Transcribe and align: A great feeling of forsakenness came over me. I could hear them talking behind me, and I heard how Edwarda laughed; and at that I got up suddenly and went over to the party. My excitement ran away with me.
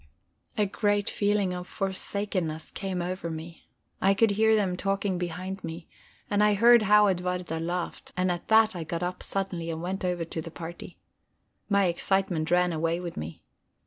A 0.57 0.65
great 0.65 1.07
feeling 1.07 1.53
of 1.53 1.67
forsakenness 1.67 2.71
came 2.71 3.03
over 3.03 3.29
me. 3.29 3.67
I 4.01 4.15
could 4.15 4.31
hear 4.31 4.55
them 4.55 4.75
talking 4.75 5.19
behind 5.19 5.63
me, 5.63 5.87
and 6.27 6.43
I 6.43 6.55
heard 6.55 6.81
how 6.81 7.05
Edwarda 7.05 7.59
laughed; 7.59 8.11
and 8.17 8.31
at 8.31 8.47
that 8.47 8.75
I 8.75 8.83
got 8.83 9.03
up 9.03 9.21
suddenly 9.21 9.69
and 9.69 9.79
went 9.83 10.03
over 10.03 10.25
to 10.25 10.41
the 10.41 10.49
party. 10.49 10.97
My 11.69 11.85
excitement 11.85 12.49
ran 12.49 12.73
away 12.73 12.99
with 12.99 13.15
me. 13.15 13.43